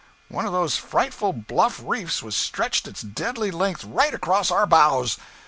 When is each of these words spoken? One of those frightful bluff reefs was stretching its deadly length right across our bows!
One 0.29 0.47
of 0.47 0.51
those 0.51 0.77
frightful 0.77 1.31
bluff 1.31 1.79
reefs 1.85 2.23
was 2.23 2.35
stretching 2.35 2.89
its 2.89 3.03
deadly 3.03 3.51
length 3.51 3.83
right 3.83 4.15
across 4.15 4.49
our 4.49 4.65
bows! 4.65 5.19